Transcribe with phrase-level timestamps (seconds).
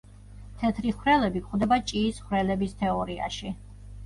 [0.61, 3.55] თეთრი ხვრელები გვხვდება ჭიის ხვრელების თეორიაში.